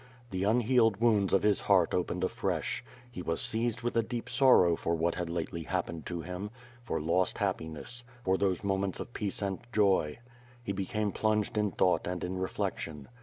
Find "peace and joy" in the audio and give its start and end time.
9.13-10.17